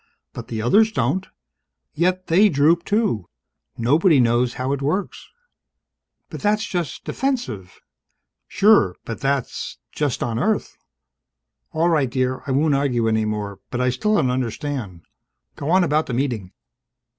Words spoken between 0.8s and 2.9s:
don't, yet they droop,